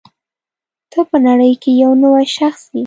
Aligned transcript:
ته 0.91 0.99
په 1.09 1.17
نړۍ 1.27 1.53
کې 1.61 1.71
یو 1.83 1.91
نوی 2.03 2.25
شخص 2.37 2.63
یې. 2.73 2.79